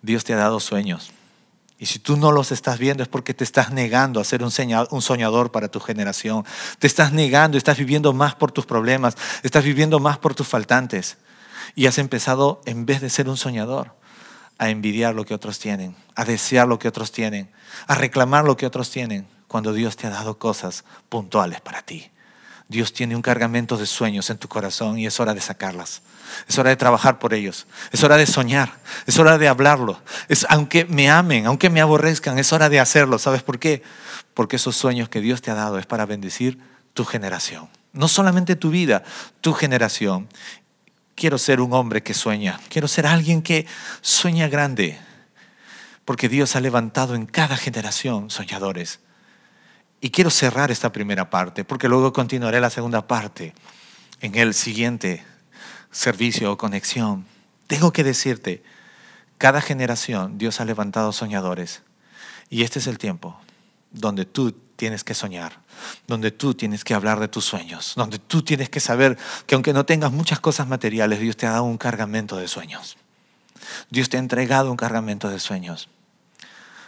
[0.00, 1.10] Dios te ha dado sueños.
[1.78, 4.50] Y si tú no los estás viendo es porque te estás negando a ser un
[5.02, 6.46] soñador para tu generación.
[6.78, 11.18] Te estás negando, estás viviendo más por tus problemas, estás viviendo más por tus faltantes.
[11.74, 13.92] Y has empezado, en vez de ser un soñador,
[14.58, 17.48] a envidiar lo que otros tienen, a desear lo que otros tienen,
[17.86, 22.10] a reclamar lo que otros tienen, cuando Dios te ha dado cosas puntuales para ti.
[22.68, 26.02] Dios tiene un cargamento de sueños en tu corazón y es hora de sacarlas.
[26.46, 27.66] Es hora de trabajar por ellos.
[27.92, 28.74] Es hora de soñar.
[29.06, 29.98] Es hora de hablarlo.
[30.28, 33.18] Es, aunque me amen, aunque me aborrezcan, es hora de hacerlo.
[33.18, 33.82] ¿Sabes por qué?
[34.34, 36.58] Porque esos sueños que Dios te ha dado es para bendecir
[36.92, 37.70] tu generación.
[37.94, 39.02] No solamente tu vida,
[39.40, 40.28] tu generación.
[41.18, 42.60] Quiero ser un hombre que sueña.
[42.68, 43.66] Quiero ser alguien que
[44.02, 45.00] sueña grande.
[46.04, 49.00] Porque Dios ha levantado en cada generación soñadores.
[50.00, 53.52] Y quiero cerrar esta primera parte, porque luego continuaré la segunda parte
[54.20, 55.24] en el siguiente
[55.90, 57.26] servicio o conexión.
[57.66, 58.62] Tengo que decirte,
[59.38, 61.82] cada generación Dios ha levantado soñadores.
[62.48, 63.36] Y este es el tiempo
[63.90, 65.58] donde tú tienes que soñar,
[66.06, 69.72] donde tú tienes que hablar de tus sueños, donde tú tienes que saber que aunque
[69.72, 72.96] no tengas muchas cosas materiales, Dios te ha dado un cargamento de sueños.
[73.90, 75.88] Dios te ha entregado un cargamento de sueños.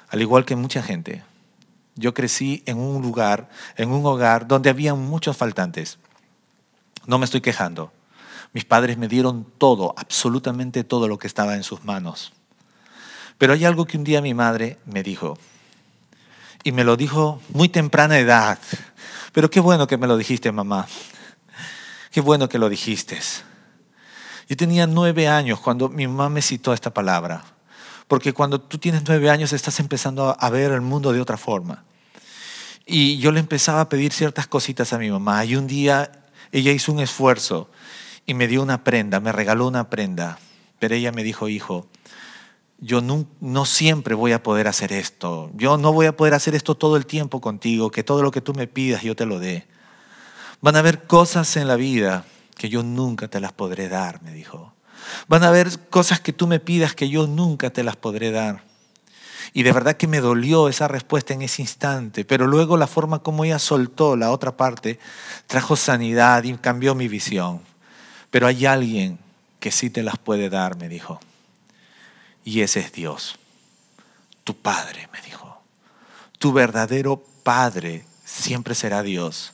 [0.08, 1.22] Al igual que mucha gente,
[1.96, 5.98] yo crecí en un lugar, en un hogar donde había muchos faltantes.
[7.06, 7.92] No me estoy quejando.
[8.52, 12.32] Mis padres me dieron todo, absolutamente todo lo que estaba en sus manos.
[13.38, 15.38] Pero hay algo que un día mi madre me dijo,
[16.62, 18.58] y me lo dijo muy temprana edad.
[19.32, 20.86] Pero qué bueno que me lo dijiste, mamá.
[22.10, 23.18] Qué bueno que lo dijiste.
[24.48, 27.44] Yo tenía nueve años cuando mi mamá me citó esta palabra.
[28.08, 31.84] Porque cuando tú tienes nueve años estás empezando a ver el mundo de otra forma.
[32.84, 35.44] Y yo le empezaba a pedir ciertas cositas a mi mamá.
[35.44, 36.10] Y un día
[36.50, 37.70] ella hizo un esfuerzo
[38.26, 40.40] y me dio una prenda, me regaló una prenda.
[40.80, 41.86] Pero ella me dijo, hijo,
[42.80, 45.50] yo no, siempre voy a poder hacer esto.
[45.54, 48.40] Yo no voy a poder hacer esto todo el tiempo contigo, que todo lo que
[48.40, 49.66] tú me pidas yo te lo dé.
[50.62, 52.24] Van a haber cosas en la vida
[52.56, 54.72] que yo nunca te las podré dar, me dijo.
[55.28, 58.64] Van a haber cosas que tú me pidas que yo nunca te las podré dar.
[59.52, 63.20] Y de verdad que me dolió esa respuesta en ese instante, pero luego la forma
[63.20, 64.98] como ella soltó la otra parte
[65.46, 67.60] trajo sanidad y cambió mi visión.
[68.30, 69.18] Pero hay alguien
[69.58, 71.20] que sí te las puede dar, me dijo.
[72.44, 73.38] Y ese es Dios,
[74.44, 75.62] tu Padre, me dijo.
[76.38, 79.52] Tu verdadero Padre siempre será Dios.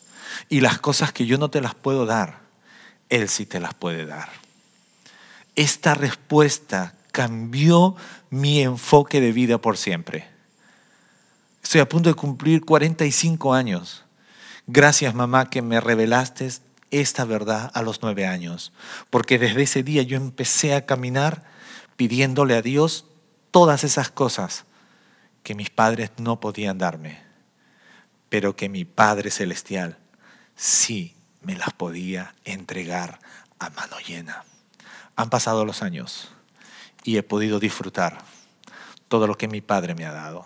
[0.48, 2.40] Y las cosas que yo no te las puedo dar,
[3.08, 4.28] Él sí te las puede dar.
[5.54, 7.96] Esta respuesta cambió
[8.30, 10.28] mi enfoque de vida por siempre.
[11.62, 14.04] Estoy a punto de cumplir 45 años.
[14.66, 16.50] Gracias mamá que me revelaste
[16.90, 18.72] esta verdad a los nueve años,
[19.10, 21.42] porque desde ese día yo empecé a caminar
[21.96, 23.06] pidiéndole a Dios
[23.50, 24.64] todas esas cosas
[25.42, 27.22] que mis padres no podían darme,
[28.28, 29.98] pero que mi Padre Celestial
[30.56, 33.20] sí me las podía entregar
[33.58, 34.44] a mano llena.
[35.14, 36.30] Han pasado los años
[37.04, 38.18] y he podido disfrutar
[39.08, 40.44] todo lo que mi Padre me ha dado.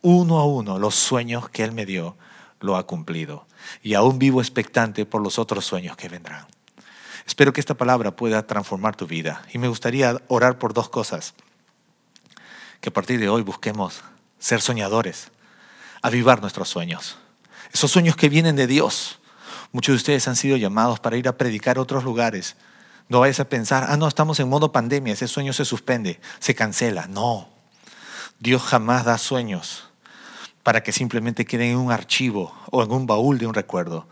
[0.00, 2.16] Uno a uno, los sueños que Él me dio,
[2.60, 3.46] lo ha cumplido.
[3.82, 6.46] Y aún vivo expectante por los otros sueños que vendrán.
[7.26, 9.42] Espero que esta palabra pueda transformar tu vida.
[9.52, 11.34] Y me gustaría orar por dos cosas.
[12.80, 14.02] Que a partir de hoy busquemos
[14.38, 15.30] ser soñadores,
[16.02, 17.16] avivar nuestros sueños.
[17.72, 19.20] Esos sueños que vienen de Dios.
[19.70, 22.56] Muchos de ustedes han sido llamados para ir a predicar a otros lugares.
[23.08, 26.54] No vayas a pensar, ah, no, estamos en modo pandemia, ese sueño se suspende, se
[26.54, 27.06] cancela.
[27.06, 27.48] No,
[28.38, 29.84] Dios jamás da sueños
[30.62, 34.06] para que simplemente queden en un archivo o en un baúl de un recuerdo.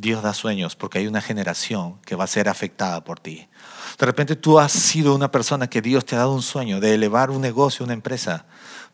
[0.00, 3.48] Dios da sueños porque hay una generación que va a ser afectada por ti.
[3.98, 6.94] De repente tú has sido una persona que Dios te ha dado un sueño de
[6.94, 8.46] elevar un negocio, una empresa,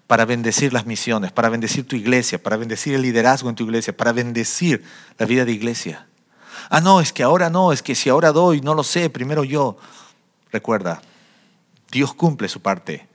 [0.07, 3.95] para bendecir las misiones, para bendecir tu iglesia, para bendecir el liderazgo en tu iglesia,
[3.95, 4.83] para bendecir
[5.19, 6.07] la vida de iglesia.
[6.71, 9.45] Ah, no, es que ahora no, es que si ahora doy, no lo sé, primero
[9.45, 9.77] yo.
[10.53, 11.03] Recuerda,
[11.91, 13.07] Dios cumple su parte.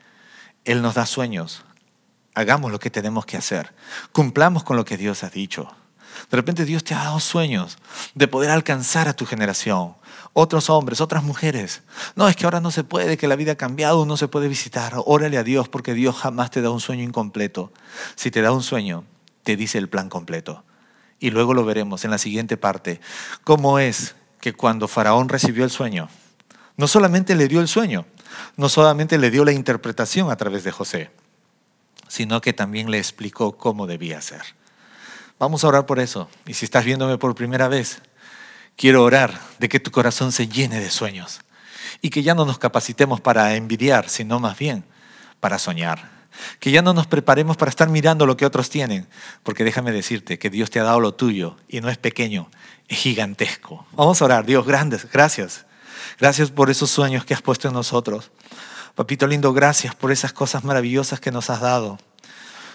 [0.63, 1.63] Él nos da sueños.
[2.35, 3.73] Hagamos lo que tenemos que hacer.
[4.11, 5.71] Cumplamos con lo que Dios ha dicho.
[6.30, 7.78] De repente Dios te ha dado sueños
[8.16, 9.95] de poder alcanzar a tu generación.
[10.34, 11.82] Otros hombres, otras mujeres.
[12.16, 14.47] No, es que ahora no se puede, que la vida ha cambiado, no se puede
[14.47, 14.93] visitar.
[15.05, 17.72] Órale a Dios porque Dios jamás te da un sueño incompleto.
[18.16, 19.05] Si te da un sueño,
[19.43, 20.64] te dice el plan completo.
[21.20, 23.01] Y luego lo veremos en la siguiente parte.
[23.43, 26.10] ¿Cómo es que cuando Faraón recibió el sueño,
[26.78, 28.05] no solamente le dio el sueño,
[28.55, 31.12] no solamente le dio la interpretación a través de José,
[32.07, 34.43] sino que también le explicó cómo debía ser.
[35.39, 36.29] Vamos a orar por eso.
[36.45, 38.01] Y si estás viéndome por primera vez,
[38.75, 41.39] quiero orar de que tu corazón se llene de sueños
[42.01, 44.83] y que ya no nos capacitemos para envidiar, sino más bien
[45.39, 46.19] para soñar.
[46.59, 49.07] Que ya no nos preparemos para estar mirando lo que otros tienen,
[49.43, 52.49] porque déjame decirte que Dios te ha dado lo tuyo y no es pequeño,
[52.87, 53.85] es gigantesco.
[53.93, 55.65] Vamos a orar, Dios, grandes, gracias.
[56.19, 58.31] Gracias por esos sueños que has puesto en nosotros.
[58.95, 61.97] Papito lindo, gracias por esas cosas maravillosas que nos has dado.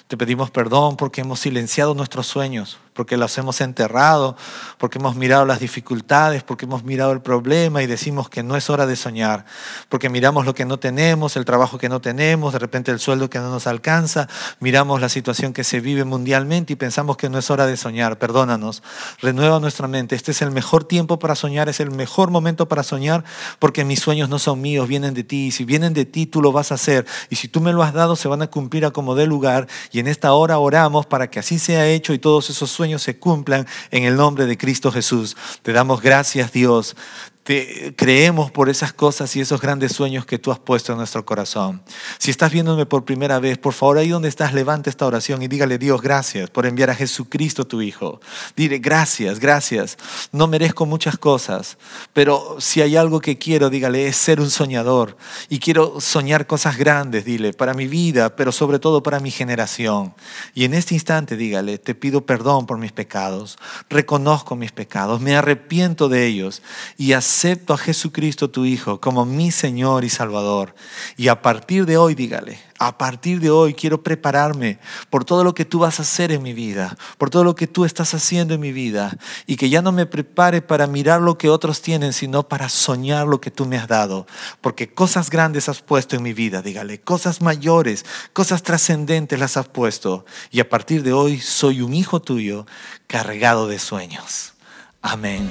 [0.07, 4.37] Te pedimos perdón porque hemos silenciado nuestros sueños, porque los hemos enterrado,
[4.79, 8.71] porque hemos mirado las dificultades, porque hemos mirado el problema y decimos que no es
[8.71, 9.45] hora de soñar,
[9.89, 13.29] porque miramos lo que no tenemos, el trabajo que no tenemos, de repente el sueldo
[13.29, 14.29] que no nos alcanza,
[14.61, 18.19] miramos la situación que se vive mundialmente y pensamos que no es hora de soñar.
[18.19, 18.83] Perdónanos,
[19.21, 20.15] renueva nuestra mente.
[20.15, 23.25] Este es el mejor tiempo para soñar, es el mejor momento para soñar,
[23.59, 25.47] porque mis sueños no son míos, vienen de ti.
[25.47, 27.07] Y si vienen de ti, tú lo vas a hacer.
[27.31, 29.67] Y si tú me lo has dado, se van a cumplir a como dé lugar.
[29.91, 33.67] Y en esta hora oramos para que así sea hecho y todos esos se cumplan
[33.91, 35.37] en el nombre de Cristo Jesús.
[35.63, 36.97] Te damos gracias, Dios
[37.45, 41.27] te creemos por esas cosas y esos grandes sueños que tú has puesto en nuestro
[41.27, 41.83] corazón.
[42.17, 45.49] Si estás viéndome por primera vez, por favor, ahí donde estás, levanta esta oración y
[45.49, 48.19] dígale, Dios, gracias por enviar a Jesucristo tu Hijo.
[48.57, 49.99] Dile, gracias, gracias.
[50.33, 51.77] No merezco muchas cosas,
[52.15, 55.19] pero si hay algo que quiero, dígale, es ser un soñador.
[55.51, 60.15] Y quiero soñar cosas grandes, dile, para mi vida, pero sobre todo para mi generación.
[60.55, 63.59] Y en este instante, dígale, te pido perdón por mis pecados,
[63.91, 66.63] reconozco mis pecados, me arrepiento de ellos
[66.97, 70.73] y así acepto a Jesucristo tu Hijo como mi Señor y Salvador.
[71.17, 74.79] Y a partir de hoy, dígale, a partir de hoy quiero prepararme
[75.11, 77.67] por todo lo que tú vas a hacer en mi vida, por todo lo que
[77.67, 79.19] tú estás haciendo en mi vida.
[79.49, 83.27] Y que ya no me prepare para mirar lo que otros tienen, sino para soñar
[83.27, 84.29] lo que tú me has dado.
[84.61, 89.67] Porque cosas grandes has puesto en mi vida, dígale, cosas mayores, cosas trascendentes las has
[89.67, 90.25] puesto.
[90.53, 92.65] Y a partir de hoy soy un hijo tuyo
[93.09, 94.55] cargado de sueños.
[95.03, 95.51] Amén.